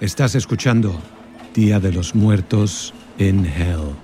[0.00, 0.96] Estás escuchando
[1.54, 3.96] Día de los Muertos en Hell.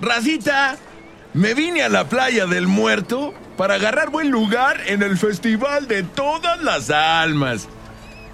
[0.00, 0.78] Racita,
[1.34, 6.02] me vine a la playa del muerto para agarrar buen lugar en el Festival de
[6.02, 7.68] Todas las Almas.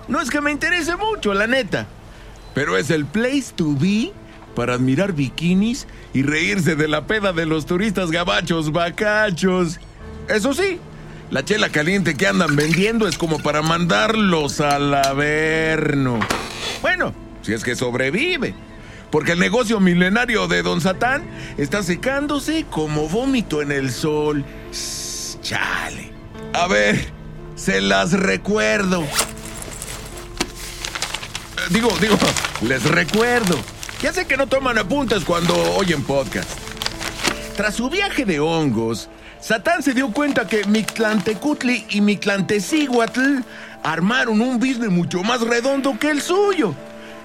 [0.06, 1.88] No es que me interese mucho, la neta,
[2.54, 4.12] pero es el place to be
[4.54, 9.80] para admirar bikinis y reírse de la peda de los turistas gabachos bacachos.
[10.28, 10.78] Eso sí,
[11.30, 16.20] la chela caliente que andan vendiendo es como para mandarlos al averno.
[16.80, 18.54] Bueno, si es que sobrevive.
[19.10, 21.22] Porque el negocio milenario de Don Satán
[21.56, 24.44] está secándose como vómito en el sol.
[25.40, 26.12] Chale.
[26.52, 27.10] A ver,
[27.54, 29.02] se las recuerdo.
[29.02, 29.06] Eh,
[31.70, 32.18] Digo, digo,
[32.62, 33.56] les recuerdo.
[34.02, 36.50] Ya sé que no toman apuntes cuando oyen podcast.
[37.56, 39.08] Tras su viaje de hongos,
[39.40, 43.40] Satán se dio cuenta que Mictlantecutli y Mictlantecíhuatl
[43.82, 46.74] armaron un business mucho más redondo que el suyo.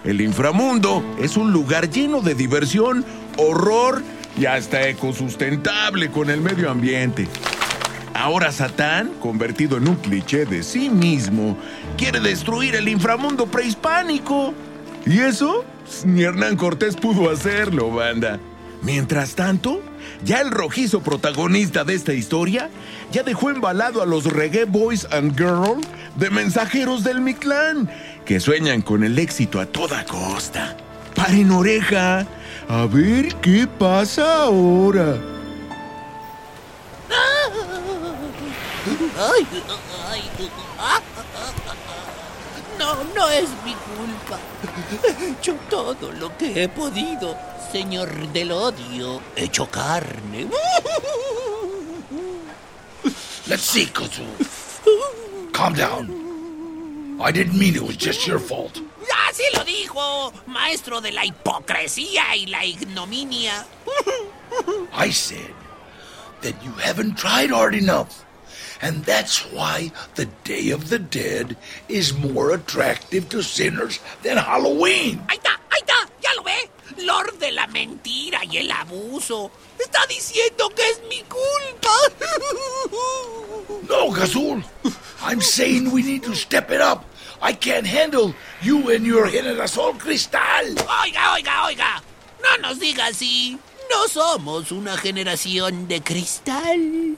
[0.03, 3.03] El inframundo es un lugar lleno de diversión,
[3.37, 4.03] horror
[4.37, 7.27] y hasta ecosustentable con el medio ambiente.
[8.13, 11.57] Ahora Satán, convertido en un cliché de sí mismo,
[11.97, 14.53] quiere destruir el inframundo prehispánico.
[15.05, 15.65] ¿Y eso?
[16.05, 18.39] Ni Hernán Cortés pudo hacerlo, banda.
[18.83, 19.81] Mientras tanto,
[20.23, 22.69] ya el rojizo protagonista de esta historia
[23.11, 25.85] ya dejó embalado a los reggae boys and girls
[26.15, 27.89] de mensajeros del Mictlán,
[28.25, 30.77] que sueñan con el éxito a toda costa.
[31.15, 32.25] Paren oreja,
[32.67, 35.17] a ver qué pasa ahora.
[40.79, 40.99] Ah.
[42.79, 44.39] No, no es mi culpa.
[45.03, 47.37] He hecho todo lo que he podido,
[47.73, 49.19] señor del odio.
[49.35, 50.47] He hecho carne.
[53.47, 54.23] Let's see, Kazu.
[55.51, 56.05] Calm down.
[57.19, 58.79] I didn't mean it was just your fault.
[59.27, 63.65] Así lo dijo, maestro de la hipocresía y la ignominia.
[64.93, 65.55] I said
[66.41, 68.23] that you haven't tried hard enough.
[68.83, 71.57] And that's why the Day of the Dead
[71.87, 75.23] is more attractive to sinners than Halloween.
[75.27, 75.52] Ahí está, ahí está, ya lo ve.
[77.03, 79.51] Lord de la mentira y el abuso.
[79.79, 81.95] Está diciendo que es mi culpa.
[83.87, 84.63] No, Gazul.
[85.21, 87.05] I'm saying we need to step it up.
[87.41, 90.75] I can't handle you and your generación cristal.
[91.03, 92.03] Oiga, oiga, oiga.
[92.41, 93.57] No nos diga así.
[93.91, 97.17] No somos una generación de cristal.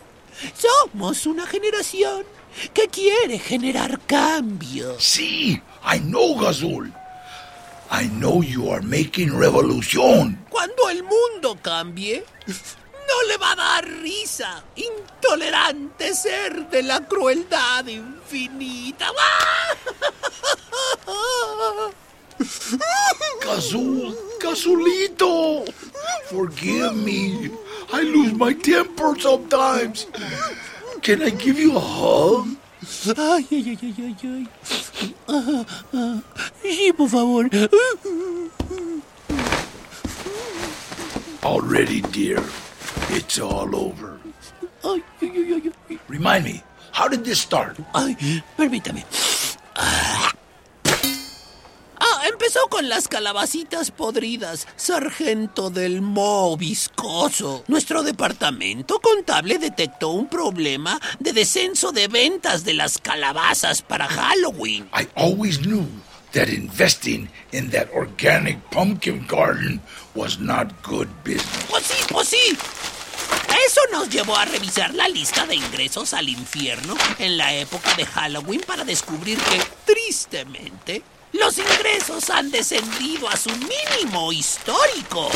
[0.56, 2.26] Somos una generación
[2.74, 5.04] que quiere generar cambios.
[5.04, 6.92] Sí, I know, Gazul.
[7.92, 10.38] I know you are making revolution.
[10.50, 14.64] Cuando el mundo cambie, no le va a dar risa.
[14.76, 19.12] Intolerante ser de la crueldad infinita.
[23.42, 25.66] Gazul, Gazulito,
[26.26, 27.50] forgive me.
[27.94, 30.08] I lose my temper sometimes.
[31.02, 32.48] Can I give you a hug?
[33.18, 34.48] Ay, ay, ay, ay, ay.
[36.64, 37.50] Sí, por favor.
[41.44, 42.42] Already, dear.
[43.10, 44.20] It's all over.
[46.08, 47.78] Remind me, how did this start?
[47.94, 48.16] Ay,
[48.58, 49.04] permítame.
[49.76, 50.32] Ah,
[52.46, 57.64] empezó con las calabacitas podridas, sargento del moho viscoso.
[57.68, 64.88] Nuestro departamento contable detectó un problema de descenso de ventas de las calabazas para Halloween.
[64.94, 65.88] I always knew
[66.34, 69.82] that investing in that organic pumpkin garden
[70.14, 71.66] was not good business.
[71.68, 72.58] Pues sí, pues sí.
[73.66, 78.06] Eso nos llevó a revisar la lista de ingresos al infierno en la época de
[78.06, 81.02] Halloween para descubrir que, tristemente,
[81.40, 85.30] los ingresos han descendido a su mínimo histórico.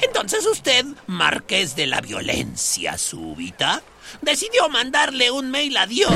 [0.00, 3.82] Entonces usted, marqués de la violencia súbita,
[4.20, 6.12] decidió mandarle un mail a Dios.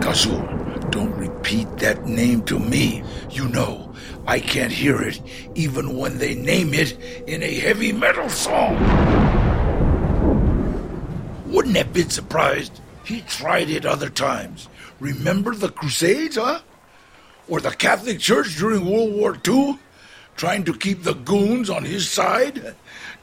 [0.00, 0.42] Gazul,
[0.90, 3.02] don't repeat that name to me.
[3.30, 3.92] You know,
[4.26, 5.20] I can't hear it
[5.54, 6.96] even when they name it
[7.26, 8.76] in a heavy metal song.
[11.46, 12.80] Wouldn't have been surprised.
[13.04, 14.68] He tried it other times.
[15.00, 16.60] Remember the Crusades, huh?
[17.48, 19.78] Or the Catholic Church during World War II?
[20.36, 22.74] Trying to keep the goons on his side?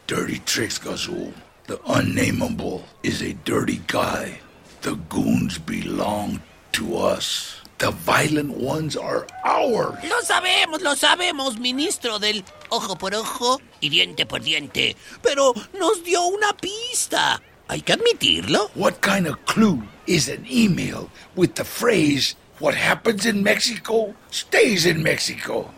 [0.08, 1.34] Dirty tricks, Gazul.
[1.68, 4.40] The unnameable is a dirty guy.
[4.82, 6.42] The goons belong
[6.74, 7.62] to us.
[7.78, 9.98] The violent ones are ours.
[10.04, 14.96] Lo sabemos, lo sabemos, ministro del ojo por ojo y diente por diente.
[15.24, 17.42] Pero nos dio una pista.
[17.72, 18.70] Hay que admitirlo.
[18.76, 24.86] What kind of clue is an email with the phrase, what happens in Mexico stays
[24.86, 25.72] in Mexico?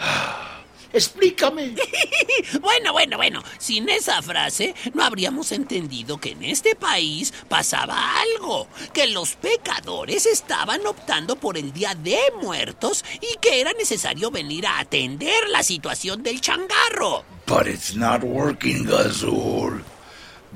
[0.92, 1.76] Explícame.
[2.60, 3.42] Bueno, bueno, bueno.
[3.58, 8.66] Sin esa frase no habríamos entendido que en este país pasaba algo.
[8.92, 14.66] Que los pecadores estaban optando por el Día de Muertos y que era necesario venir
[14.66, 17.24] a atender la situación del changarro.
[17.46, 19.84] But it's not working, Gazul.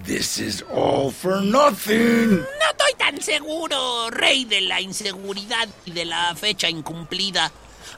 [0.05, 2.39] This is all for nothing.
[2.39, 7.53] No estoy tan seguro, rey de la inseguridad y de la fecha incumplida.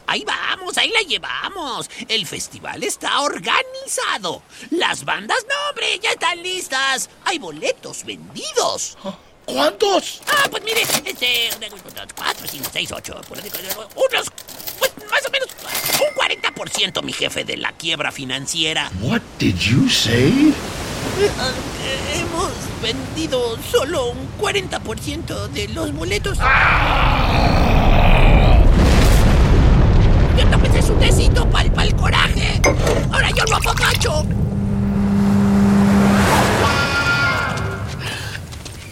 [0.06, 1.88] Ahí vamos, ahí la llevamos.
[2.08, 4.42] El festival está organizado.
[4.70, 7.08] Las bandas, no, hombre, ya están listas.
[7.24, 8.98] Hay boletos vendidos.
[9.44, 10.22] ¿Cuántos?
[10.26, 11.50] Ah, pues mire, este,
[12.16, 14.26] cuatro, cinco, seis, ocho, unos,
[14.78, 15.48] pues más o menos
[16.00, 16.14] un
[16.54, 18.90] 40%, mi jefe, de la quiebra financiera.
[19.00, 20.52] What did you say?
[22.14, 22.50] Hemos
[22.82, 26.38] vendido solo un 40% de los boletos.
[30.38, 32.60] Yo tómese su tecito palpa el coraje.
[33.12, 34.24] Ahora yo lo apapacho.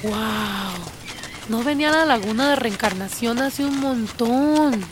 [0.02, 0.12] ¡Wow!
[1.48, 4.84] No venía a la laguna de reencarnación hace un montón.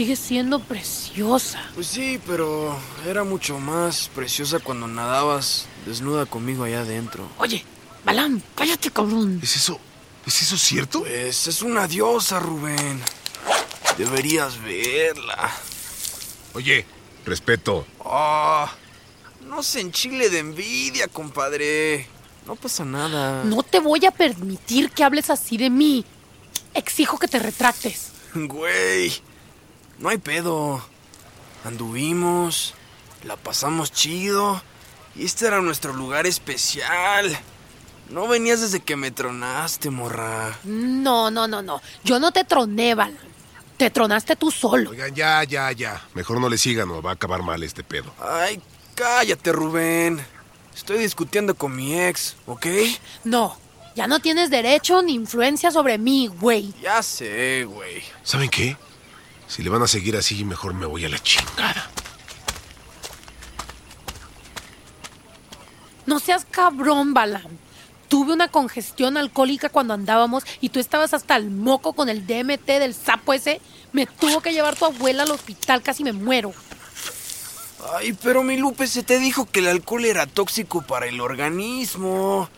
[0.00, 1.60] Sigue siendo preciosa.
[1.74, 2.74] Pues sí, pero
[3.06, 7.28] era mucho más preciosa cuando nadabas desnuda conmigo allá adentro.
[7.36, 7.62] Oye,
[8.02, 9.40] Balam, cállate, cabrón.
[9.42, 9.78] ¿Es eso?
[10.26, 11.00] ¿Es eso cierto?
[11.00, 12.98] Pues es una diosa, Rubén.
[13.98, 15.52] Deberías verla.
[16.54, 16.86] Oye,
[17.26, 17.86] respeto.
[18.02, 18.72] Ah,
[19.42, 22.08] no se enchile de envidia, compadre.
[22.46, 23.44] No pasa nada.
[23.44, 26.06] No te voy a permitir que hables así de mí.
[26.72, 28.12] Exijo que te retractes.
[28.34, 29.12] Güey,
[30.00, 30.82] no hay pedo.
[31.64, 32.74] Anduvimos,
[33.24, 34.60] la pasamos chido.
[35.14, 37.38] Y este era nuestro lugar especial.
[38.08, 40.58] No venías desde que me tronaste, morra.
[40.64, 41.80] No, no, no, no.
[42.02, 43.16] Yo no te troné, Balam.
[43.76, 44.90] Te tronaste tú solo.
[44.90, 46.02] Oigan, ya, ya, ya.
[46.14, 48.12] Mejor no le sigan o va a acabar mal este pedo.
[48.20, 48.60] Ay,
[48.94, 50.24] cállate, Rubén.
[50.74, 52.66] Estoy discutiendo con mi ex, ¿ok?
[53.24, 53.56] No,
[53.94, 56.72] ya no tienes derecho ni influencia sobre mí, güey.
[56.82, 58.02] Ya sé, güey.
[58.22, 58.76] ¿Saben qué?
[59.50, 61.90] Si le van a seguir así, mejor me voy a la chingada.
[66.06, 67.58] No seas cabrón, Balam.
[68.08, 72.66] Tuve una congestión alcohólica cuando andábamos y tú estabas hasta el moco con el DMT
[72.66, 73.60] del sapo ese.
[73.92, 76.54] Me tuvo que llevar tu abuela al hospital, casi me muero.
[77.94, 82.48] Ay, pero mi Lupe, se te dijo que el alcohol era tóxico para el organismo.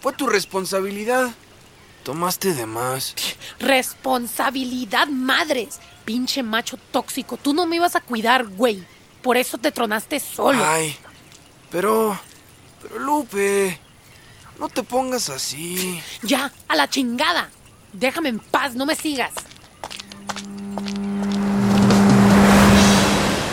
[0.00, 1.30] Fue tu responsabilidad.
[2.04, 3.14] Tomaste de más.
[3.58, 5.78] Responsabilidad madres.
[6.08, 7.36] Pinche macho tóxico.
[7.36, 8.82] Tú no me ibas a cuidar, güey.
[9.20, 10.64] Por eso te tronaste solo.
[10.64, 10.96] Ay,
[11.70, 12.18] pero...
[12.80, 13.78] Pero Lupe,
[14.58, 16.00] no te pongas así.
[16.22, 17.50] Ya, a la chingada.
[17.92, 19.34] Déjame en paz, no me sigas.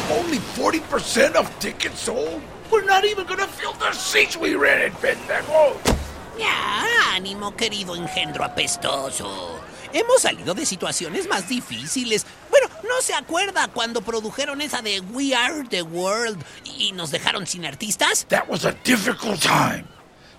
[0.09, 2.41] Only 40% of tickets sold?
[2.71, 5.94] We're not even gonna fill the seats we rented, pendejo.
[6.37, 9.59] Ya, ánimo, querido engendro apestoso.
[9.93, 12.25] Hemos salido de situaciones más difíciles.
[12.49, 17.47] Bueno, ¿no se acuerda cuando produjeron esa de We Are the World y nos dejaron
[17.47, 18.25] sin artistas?
[18.27, 19.85] That was a difficult time.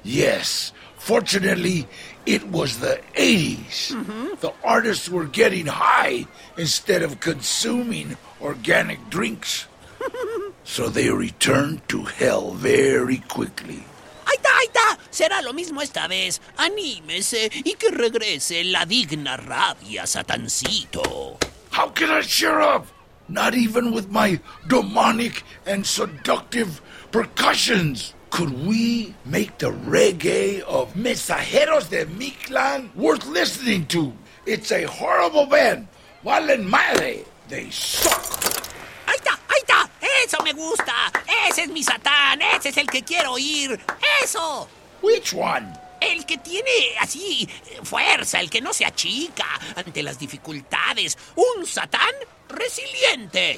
[0.04, 1.88] Yes, fortunately,
[2.26, 3.96] it was the 80s.
[4.40, 6.26] The artists were getting high
[6.58, 9.66] instead of consuming organic drinks.
[10.64, 13.82] so they returned to hell very quickly.
[14.26, 14.98] ¡Ahí está, ahí está!
[15.16, 16.42] Será lo mismo esta vez.
[16.58, 21.38] Anímese y que regrese la digna rabia, satancito.
[21.72, 22.84] How can I cheer up?
[23.26, 26.82] Not even with my demonic and seductive
[27.12, 28.12] percussions.
[28.28, 34.12] Could we make the reggae of Mensajeros de Mictlan worth listening to?
[34.44, 35.88] It's a horrible band.
[36.26, 37.24] Valen madre.
[37.48, 38.12] They suck.
[39.06, 39.32] ¡Ahí está!
[39.48, 39.88] ¡Ahí está!
[40.26, 41.10] ¡Eso me gusta!
[41.48, 42.42] ¡Ese es mi Satán!
[42.42, 43.80] ¡Ese es el que quiero oír!
[44.22, 44.68] ¡Eso!
[45.02, 45.72] Which one?
[46.00, 47.48] El que tiene así
[47.82, 51.16] fuerza, el que no se achica ante las dificultades.
[51.34, 52.12] Un Satán
[52.48, 53.56] resiliente.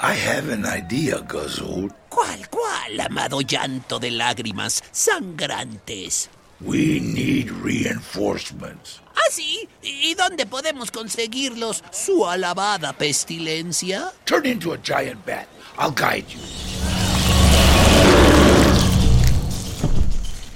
[0.00, 1.92] I have an idea, Gazul.
[2.08, 6.30] ¿Cuál, cuál, amado llanto de lágrimas sangrantes?
[6.60, 9.00] We need reinforcements.
[9.14, 9.68] ¿Ah, sí?
[9.82, 14.12] ¿Y dónde podemos conseguirlos, su alabada pestilencia?
[14.24, 15.46] Turn into a giant bat.
[15.78, 16.77] I'll guide you.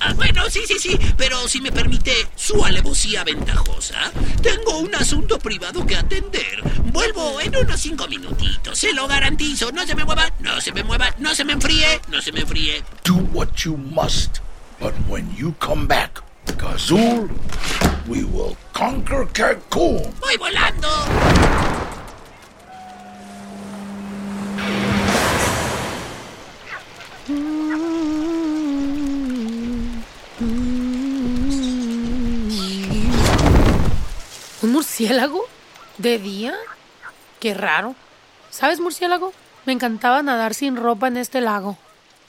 [0.04, 4.11] Ah, bueno, sí, sí, sí, pero si me permite su alevosía ventajosa,
[4.42, 6.61] tengo un asunto privado que atender.
[6.87, 9.71] Vuelvo en unos cinco minutitos, se lo garantizo.
[9.71, 12.40] No se me mueva, no se me mueva, no se me enfríe, no se me
[12.40, 12.82] enfríe.
[13.04, 14.40] Do what you must.
[14.80, 16.21] But when you come back,
[16.59, 17.30] Gazul,
[18.09, 20.12] we will conquer Cancun.
[20.21, 21.31] ¡Voy volando!
[35.02, 35.44] Murciélago?
[35.99, 36.54] ¿De día?
[37.40, 37.97] Qué raro.
[38.50, 39.32] ¿Sabes, murciélago?
[39.66, 41.76] Me encantaba nadar sin ropa en este lago.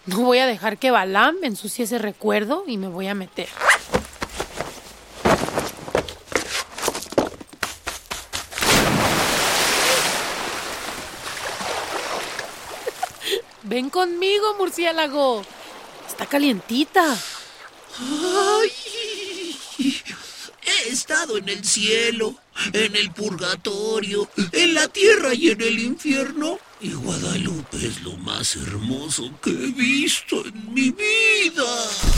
[0.08, 3.48] No voy a dejar que Balam ensucie ese recuerdo y me voy a meter.
[13.62, 15.44] Ven conmigo, murciélago.
[16.08, 17.16] Está calientita.
[18.00, 18.72] ¡Ay!
[20.86, 22.36] He estado en el cielo,
[22.74, 26.60] en el purgatorio, en la tierra y en el infierno.
[26.82, 32.13] Y Guadalupe es lo más hermoso que he visto en mi vida.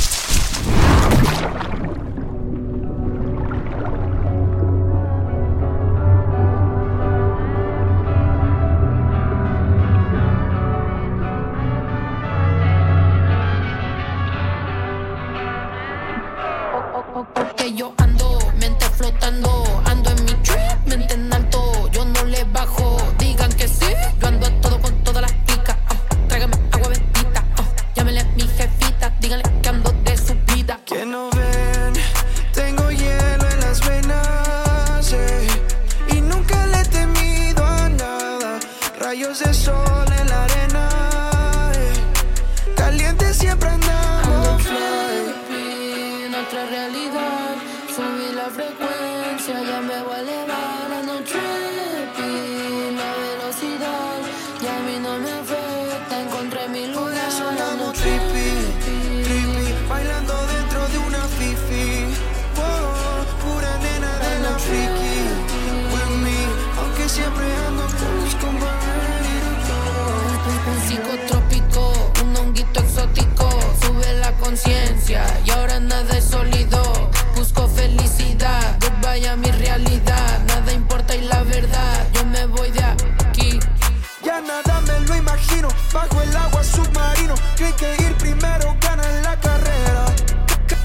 [84.65, 87.35] Nada me lo imagino, bajo el agua submarino.
[87.55, 90.05] Creen que ir primero gana en la carrera.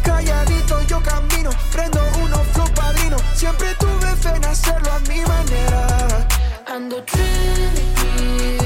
[0.03, 3.17] Calladito yo camino, prendo uno flow padrino.
[3.35, 6.27] Siempre tuve fe en hacerlo a mi manera.
[6.67, 8.60] Ando trippy,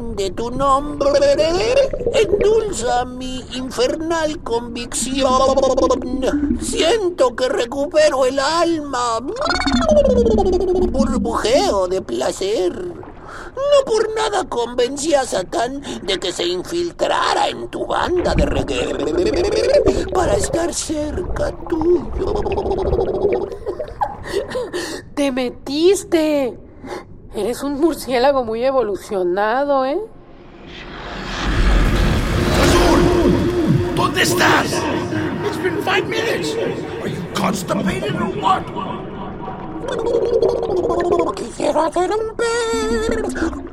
[0.00, 1.10] de tu nombre
[2.14, 5.28] endulza mi infernal convicción.
[6.60, 9.20] Siento que recupero el alma.
[10.90, 12.72] Burbujeo de placer.
[12.72, 20.06] No por nada convencí a Satán de que se infiltrara en tu banda de reggae
[20.14, 22.34] para estar cerca tuyo.
[25.14, 26.71] ¡Te metiste!
[27.34, 29.98] Eres un murciélago muy evolucionado, ¿eh?
[33.96, 34.66] ¿Dónde estás?
[35.46, 36.54] It's been five minutes.
[37.00, 38.62] Are you constipated or what?
[41.34, 43.08] Quisiera hacer un pez.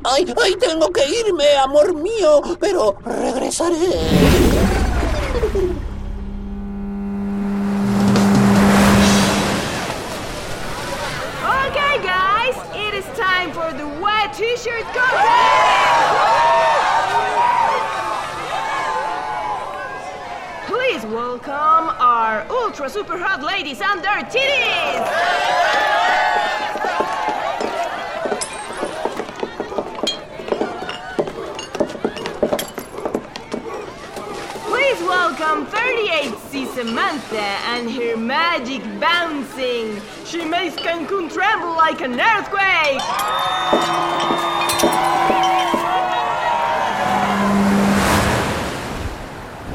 [0.04, 3.76] Ay, ay, tengo que irme, amor mío, pero regresaré.
[13.70, 15.20] For the wet t-shirt contest!
[20.66, 25.06] Please welcome our ultra super hot ladies and their titties!
[34.68, 40.19] Please welcome 38C Samantha and her magic bouncing.
[40.30, 43.00] She makes Cancun tremble like an earthquake.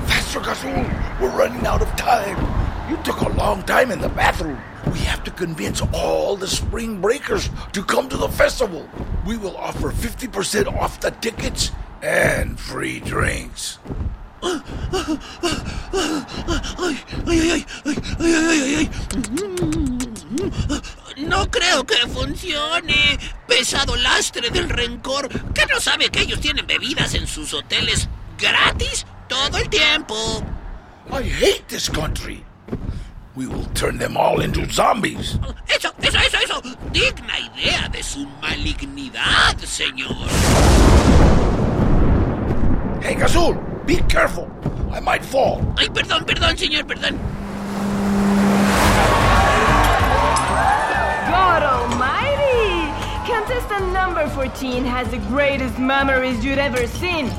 [0.08, 1.20] Faster, Gazul.
[1.20, 2.40] We're running out of time.
[2.90, 4.62] You took a long time in the bathroom.
[4.94, 8.88] We have to convince all the spring breakers to come to the festival.
[9.26, 11.72] We will offer 50% off the tickets
[12.02, 13.80] and free drinks.
[21.18, 23.18] No creo que funcione.
[23.48, 25.30] Pesado lastre del rencor.
[25.54, 30.44] ¿Que no sabe que ellos tienen bebidas en sus hoteles gratis todo el tiempo?
[31.12, 32.44] I hate this country.
[33.36, 35.38] We will turn them all into zombies.
[35.68, 36.62] Eso, eso, eso, eso.
[36.92, 40.16] Digna idea de su malignidad, señor.
[43.02, 44.48] Hey, Gazul, be careful.
[44.91, 45.62] I might fall.
[45.78, 47.18] Ay, perdón, perdón, señor, perdón.
[53.67, 57.30] Contestant number 14 has the greatest memories you'd ever seen.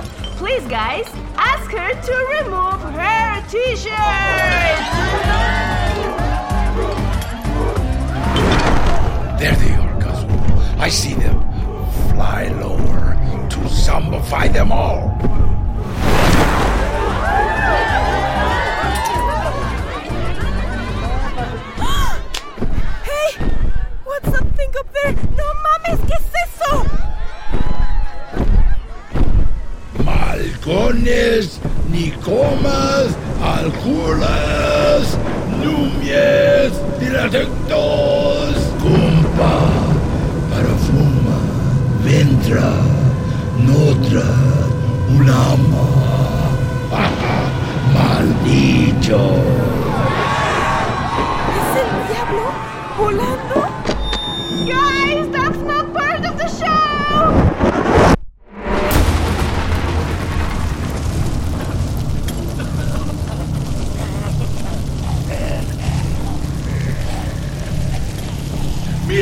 [0.40, 3.92] Please, guys, ask her to remove her t-shirt!
[9.38, 10.78] There they are, Gazul.
[10.80, 11.40] I see them.
[12.10, 13.14] Fly lower
[13.50, 14.95] to zombify them all.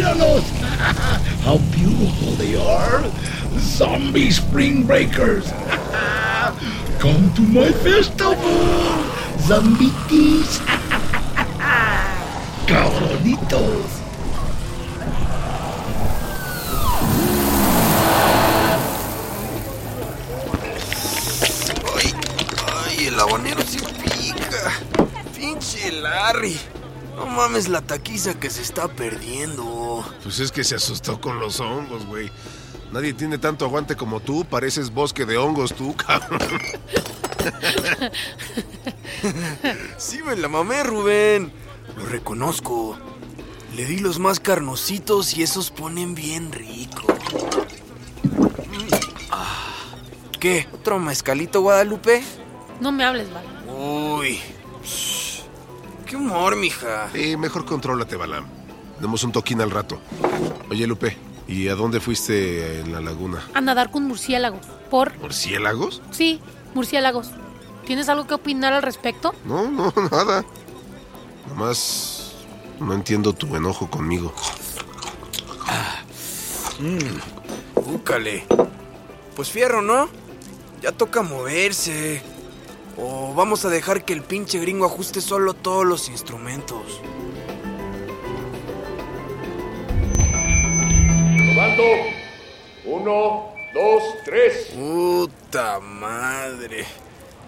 [0.05, 0.45] Míralos!
[1.45, 3.03] How beautiful they are!
[3.57, 5.51] Zombie spring breakers!
[7.01, 8.37] Come to my festival!
[9.49, 10.61] Zombitis!
[12.69, 13.89] Cabronitos!
[21.97, 22.13] Ay,
[22.69, 24.71] ay, el habanero sí pica.
[25.35, 26.59] Pinche Larry.
[27.17, 29.84] No mames la taquiza que se está perdiendo.
[30.23, 32.31] Pues es que se asustó con los hongos, güey.
[32.93, 34.45] Nadie tiene tanto aguante como tú.
[34.45, 36.41] Pareces bosque de hongos, tú, cabrón.
[39.97, 41.53] Sí me la mamé, Rubén.
[41.97, 42.97] Lo reconozco.
[43.75, 47.03] Le di los más carnositos y esos ponen bien rico.
[49.31, 49.73] Ah.
[50.39, 50.69] ¿Qué?
[50.73, 52.23] ¿Otro mezcalito, Guadalupe?
[52.81, 53.45] No me hables, Val.
[53.69, 54.39] Uy.
[54.85, 55.41] Shh.
[56.07, 57.09] Qué humor, mija.
[57.13, 58.47] Sí, mejor contrólate, Balam.
[59.01, 59.99] Demos un toquín al rato.
[60.71, 61.17] Oye, Lupe,
[61.49, 63.43] ¿y a dónde fuiste en la laguna?
[63.55, 64.67] A nadar con murciélagos.
[64.91, 65.17] ¿Por?
[65.19, 66.03] ¿Murciélagos?
[66.11, 66.41] Sí,
[66.75, 67.31] murciélagos.
[67.87, 69.35] ¿Tienes algo que opinar al respecto?
[69.45, 70.45] No, no, nada.
[71.49, 72.33] Nomás
[72.81, 74.33] no entiendo tu enojo conmigo.
[77.77, 78.47] Úcale.
[79.37, 80.09] Pues fierro, ¿no?
[80.83, 82.23] Ya toca moverse.
[82.97, 87.01] O vamos a dejar que el pinche gringo ajuste solo todos los instrumentos.
[91.75, 91.85] Probando.
[92.85, 94.73] Uno, dos, tres.
[94.75, 96.85] Puta madre.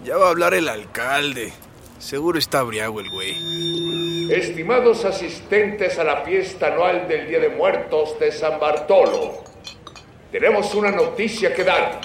[0.03, 1.53] Ya va a hablar el alcalde.
[1.99, 4.31] Seguro está briago el güey.
[4.31, 9.43] Estimados asistentes a la fiesta anual del Día de Muertos de San Bartolo,
[10.31, 12.01] tenemos una noticia que dar.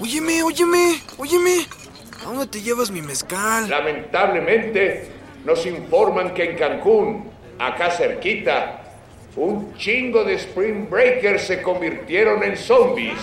[0.00, 1.66] Óyeme, óyeme, óyeme.
[2.20, 3.68] ¿A dónde te llevas mi mezcal?
[3.68, 5.08] Lamentablemente,
[5.44, 8.79] nos informan que en Cancún, acá cerquita,
[9.36, 13.18] un chingo de Spring Breakers se convirtieron en zombies.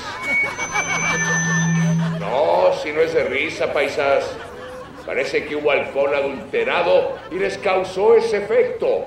[2.19, 4.25] No, si no es de risa, paisas.
[5.05, 9.05] Parece que hubo alcohol adulterado y les causó ese efecto.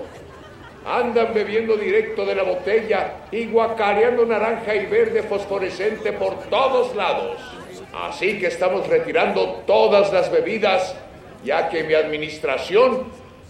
[0.84, 7.38] Andan bebiendo directo de la botella y guacareando naranja y verde fosforescente por todos lados.
[7.92, 10.94] Así que estamos retirando todas las bebidas,
[11.44, 13.04] ya que mi administración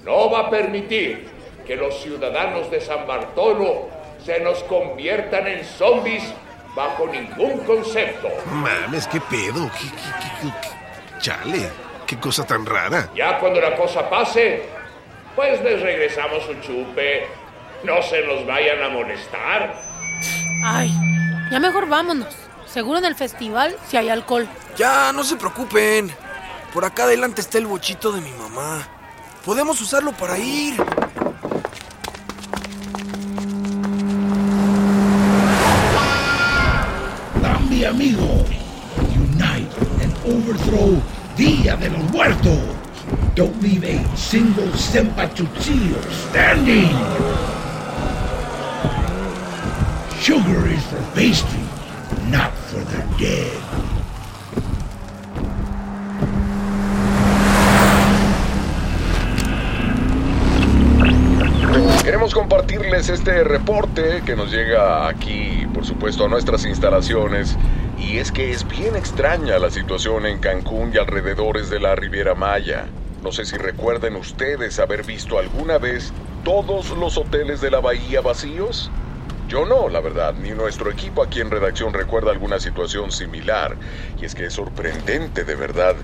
[0.04, 1.39] no va a permitir
[1.70, 3.88] que los ciudadanos de San Bartolo
[4.26, 6.24] se nos conviertan en zombies
[6.74, 8.26] bajo ningún concepto.
[8.50, 9.70] Mames, qué pedo.
[9.78, 11.70] ¿Qué, qué, qué, qué- qué- Chale,
[12.09, 13.11] qué cosa tan rara.
[13.14, 14.64] Ya cuando la cosa pase,
[15.37, 17.28] pues les regresamos su chupe.
[17.85, 19.72] No se nos vayan a molestar.
[20.64, 20.90] Ay,
[21.52, 22.35] ya mejor vámonos.
[22.66, 24.48] Seguro en el festival si hay alcohol.
[24.76, 26.11] Ya, no se preocupen.
[26.74, 28.88] Por acá adelante está el bochito de mi mamá.
[29.44, 30.74] Podemos usarlo para ir.
[41.78, 42.59] De los Muertos.
[43.37, 46.90] Don't leave a single Sempachuchillo standing.
[50.20, 51.61] Sugar is for pastry,
[52.28, 53.61] not for the dead.
[62.02, 67.56] Queremos compartirles este reporte que nos llega aquí, por supuesto, a nuestras instalaciones.
[68.00, 72.34] Y es que es bien extraña la situación en Cancún y alrededores de la Riviera
[72.34, 72.86] Maya.
[73.22, 78.22] No sé si recuerden ustedes haber visto alguna vez todos los hoteles de la bahía
[78.22, 78.90] vacíos.
[79.50, 83.76] Yo no, la verdad, ni nuestro equipo aquí en redacción recuerda alguna situación similar.
[84.18, 85.96] Y es que es sorprendente, de verdad,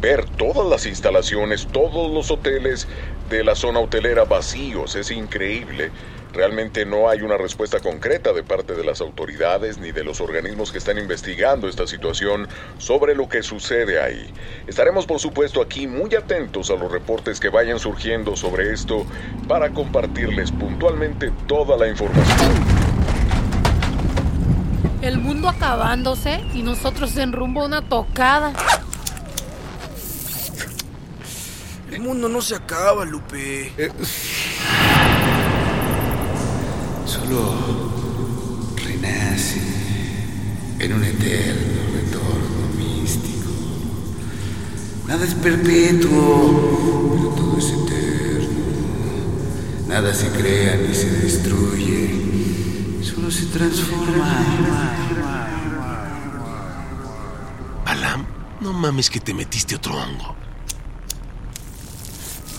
[0.00, 2.88] ver todas las instalaciones, todos los hoteles
[3.28, 4.96] de la zona hotelera vacíos.
[4.96, 5.92] Es increíble.
[6.32, 10.72] Realmente no hay una respuesta concreta de parte de las autoridades ni de los organismos
[10.72, 14.32] que están investigando esta situación sobre lo que sucede ahí.
[14.66, 19.04] Estaremos por supuesto aquí muy atentos a los reportes que vayan surgiendo sobre esto
[19.46, 22.50] para compartirles puntualmente toda la información.
[25.02, 28.52] El mundo acabándose y nosotros en rumbo a una tocada.
[31.90, 33.70] El mundo no se acaba, Lupe.
[38.76, 39.60] Renace
[40.78, 43.50] en un eterno retorno místico.
[45.06, 48.48] Nada es perpetuo, pero todo es eterno.
[49.88, 54.44] Nada se crea ni se destruye, solo se transforma.
[57.86, 58.26] Alam,
[58.60, 60.36] no mames que te metiste otro hongo.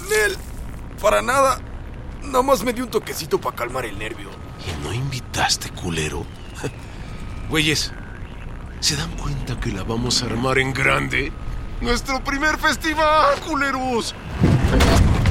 [0.09, 0.35] Nel,
[0.99, 1.59] para nada.
[2.23, 4.29] Nomás me dio un toquecito para calmar el nervio.
[4.83, 6.25] No invitaste, culero.
[7.49, 7.91] Güeyes,
[8.79, 11.31] ¿se dan cuenta que la vamos a armar en grande?
[11.81, 14.15] ¡Nuestro primer festival, culeros!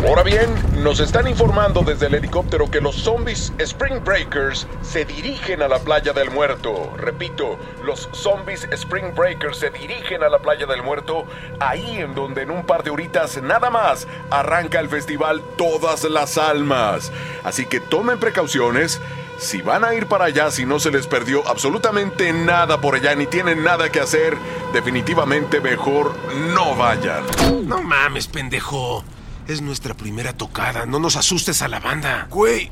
[0.06, 5.62] Ahora bien, nos están informando desde el helicóptero que los zombies Spring Breakers se dirigen
[5.62, 6.92] a la playa del muerto.
[6.96, 11.24] Repito, los zombies Spring Breakers se dirigen a la playa del muerto,
[11.60, 16.36] ahí en donde en un par de horitas nada más arranca el festival Todas las
[16.36, 17.12] Almas.
[17.44, 19.00] Así que tomen precauciones.
[19.38, 23.14] Si van a ir para allá, si no se les perdió absolutamente nada por allá
[23.14, 24.36] ni tienen nada que hacer,
[24.72, 26.14] definitivamente mejor
[26.54, 27.24] no vayan.
[27.64, 29.04] No mames, pendejo.
[29.48, 30.86] Es nuestra primera tocada.
[30.86, 32.28] No nos asustes a la banda.
[32.30, 32.70] Güey,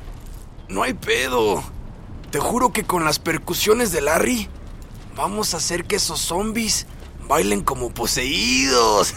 [0.68, 1.62] no hay pedo.
[2.30, 4.48] Te juro que con las percusiones de Larry
[5.16, 6.86] vamos a hacer que esos zombies
[7.26, 9.14] bailen como poseídos.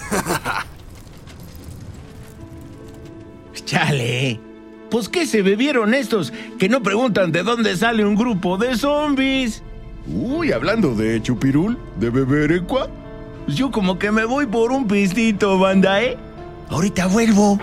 [3.65, 4.53] Chale.
[4.93, 9.63] Pues qué se bebieron estos que no preguntan de dónde sale un grupo de zombies.
[10.06, 12.88] Uy, hablando de chupirul, de beber ecua.
[13.43, 16.15] Pues yo como que me voy por un pistito, banda, ¿eh?
[16.69, 17.60] Ahorita vuelvo.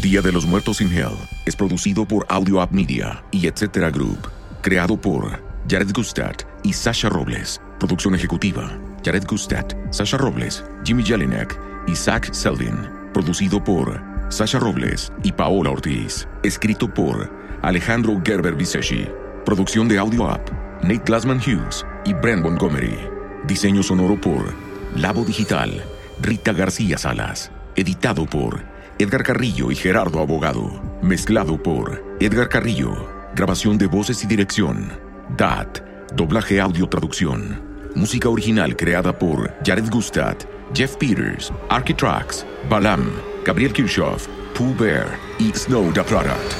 [0.00, 4.28] Día de los Muertos in Hell es producido por Audio App Media y Etcétera Group.
[4.62, 7.60] Creado por Jared Gustad y Sasha Robles.
[7.80, 12.88] Producción ejecutiva: Jared Gustad, Sasha Robles, Jimmy Jelinek y Zach Selvin.
[13.12, 16.26] Producido por Sasha Robles y Paola Ortiz.
[16.42, 17.30] Escrito por
[17.62, 19.06] Alejandro Gerber Viseshi.
[19.44, 20.50] Producción de Audio App:
[20.82, 22.98] Nate Glassman Hughes y Brent Montgomery.
[23.46, 24.54] Diseño sonoro por
[24.96, 25.82] Labo Digital,
[26.22, 27.50] Rita García Salas.
[27.76, 28.62] Editado por
[28.98, 30.80] Edgar Carrillo y Gerardo Abogado.
[31.02, 33.08] Mezclado por Edgar Carrillo.
[33.34, 34.92] Grabación de voces y dirección.
[35.36, 35.80] DAT.
[36.14, 37.63] Doblaje audio traducción.
[37.94, 40.36] Música original creada por Jared Gustad,
[40.72, 43.12] Jeff Peters, Architrax, Balam,
[43.44, 46.56] Gabriel Kirchhoff, Pooh Bear y Snow the Product.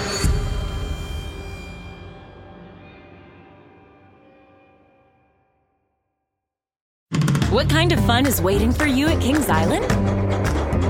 [7.50, 9.84] What kind of fun is waiting for you at Kings Island?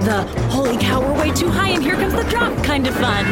[0.05, 3.25] The holy cow, we're way too high and here comes the drop kind of fun.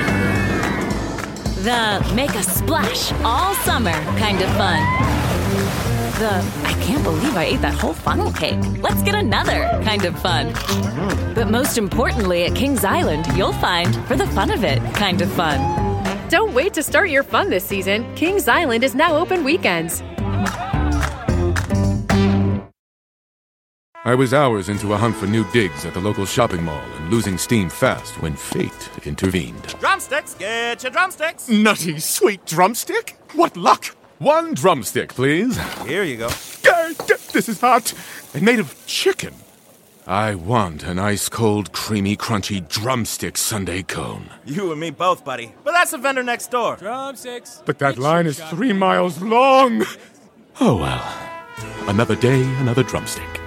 [1.63, 5.22] The make a splash all summer kind of fun.
[6.23, 6.29] The
[6.63, 8.61] I can't believe I ate that whole funnel cake.
[8.81, 10.53] Let's get another kind of fun.
[11.35, 15.29] But most importantly, at Kings Island, you'll find for the fun of it kind of
[15.33, 15.59] fun.
[16.29, 18.07] Don't wait to start your fun this season.
[18.15, 20.01] Kings Island is now open weekends.
[24.05, 27.11] I was hours into a hunt for new digs at the local shopping mall and
[27.11, 29.75] losing steam fast when fate intervened.
[29.81, 31.49] Drumsticks, get your drumsticks.
[31.49, 33.17] Nutty, sweet drumstick?
[33.35, 33.97] What luck!
[34.23, 35.59] One drumstick, please.
[35.85, 36.29] Here you go.
[37.33, 37.93] This is hot
[38.33, 39.35] and made of chicken.
[40.07, 44.31] I want an ice cold, creamy, crunchy drumstick Sunday cone.
[44.47, 45.53] You and me both, buddy.
[45.65, 46.77] But that's the vendor next door.
[46.77, 47.63] Drumsticks.
[47.67, 49.85] But that line is three miles long.
[50.61, 51.89] Oh well.
[51.89, 53.42] Another day, another drumstick.